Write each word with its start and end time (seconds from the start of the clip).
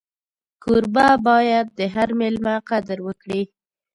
کوربه 0.63 1.07
باید 1.27 1.65
د 1.77 1.79
هر 1.93 2.09
مېلمه 2.19 2.55
قدر 2.69 2.97
وکړي. 3.07 3.41